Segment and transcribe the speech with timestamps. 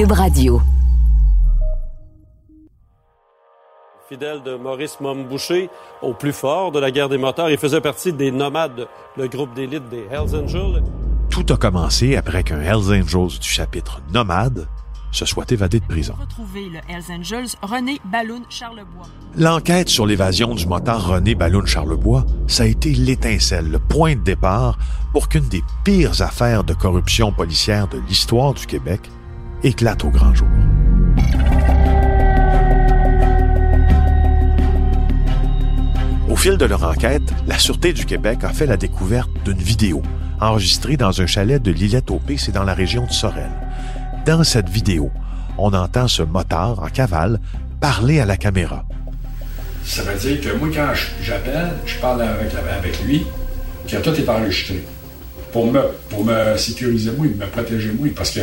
[0.00, 0.62] Cube Radio.
[4.08, 5.68] Fidèle de Maurice Momboucher,
[6.00, 9.52] au plus fort de la guerre des moteurs, il faisait partie des Nomades, le groupe
[9.52, 10.82] d'élite des Hells Angels.
[11.28, 14.66] Tout a commencé après qu'un Hells Angels du chapitre Nomade
[15.12, 16.14] se soit évadé de prison.
[16.18, 19.06] Retrouver le Hells Angels René Balloun Charlebois.
[19.36, 24.22] L'enquête sur l'évasion du motard René Balloun Charlebois, ça a été l'étincelle, le point de
[24.22, 24.78] départ
[25.12, 29.02] pour qu'une des pires affaires de corruption policière de l'histoire du Québec
[29.62, 30.48] éclate au grand jour.
[36.28, 40.02] Au fil de leur enquête, la Sûreté du Québec a fait la découverte d'une vidéo
[40.40, 43.50] enregistrée dans un chalet de Lillette-au-P, c'est dans la région de Sorel.
[44.26, 45.10] Dans cette vidéo,
[45.58, 47.38] on entend ce motard en cavale
[47.80, 48.84] parler à la caméra.
[49.84, 50.92] Ça veut dire que moi, quand
[51.22, 53.26] j'appelle, je parle avec, avec lui,
[53.88, 54.84] que tout est enregistré.
[55.52, 58.40] Pour me, pour me sécuriser moi, me protéger moi, parce que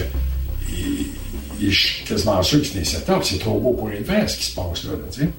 [1.60, 4.38] je suis quasiment sûr que c'est un setup, c'est trop beau pour être vrai, ce
[4.38, 5.30] qui se passe là, sais.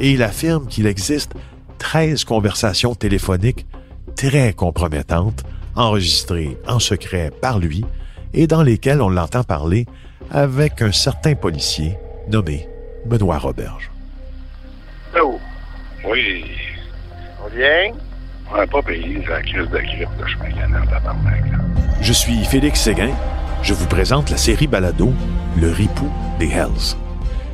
[0.00, 1.32] Et il affirme qu'il existe
[1.78, 3.66] 13 conversations téléphoniques
[4.16, 7.84] très compromettantes, enregistrées en secret par lui,
[8.34, 9.86] et dans lesquelles on l'entend parler
[10.30, 11.96] avec un certain policier
[12.28, 12.68] nommé
[13.06, 13.90] Benoît Roberge.
[15.20, 15.38] Oh,
[16.08, 16.44] oui.
[17.44, 17.92] On vient?
[18.50, 20.88] On n'a pas payé la crise de grippe de chemin canal.
[22.00, 23.12] Je suis Félix Séguin.
[23.62, 25.12] Je vous présente la série Balado,
[25.56, 26.10] Le Ripou
[26.40, 26.96] des Hells.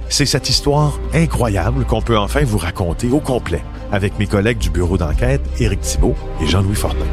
[0.09, 4.71] C'est cette histoire incroyable qu'on peut enfin vous raconter au complet avec mes collègues du
[4.71, 7.05] bureau d'enquête, Éric Thibault et Jean-Louis Fortin.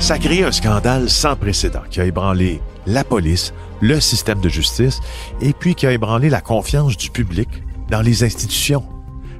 [0.00, 3.52] Ça crée un scandale sans précédent qui a ébranlé la police,
[3.82, 5.00] le système de justice
[5.42, 7.48] et puis qui a ébranlé la confiance du public
[7.90, 8.84] dans les institutions.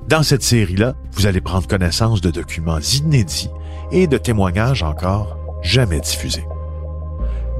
[0.08, 3.48] Dans cette série-là, vous allez prendre connaissance de documents inédits
[3.92, 6.44] et de témoignages encore jamais diffusés.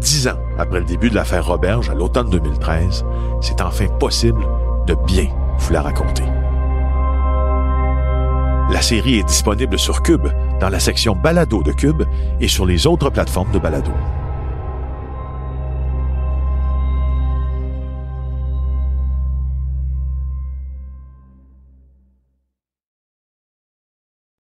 [0.03, 3.05] Dix ans après le début de l'affaire Roberge à l'automne 2013,
[3.41, 4.45] c'est enfin possible
[4.84, 6.25] de bien vous la raconter.
[8.68, 10.27] La série est disponible sur Cube,
[10.58, 12.02] dans la section Balado de Cube
[12.41, 13.92] et sur les autres plateformes de Balado.